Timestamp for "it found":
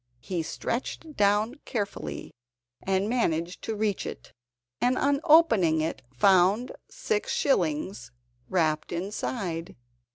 5.79-6.71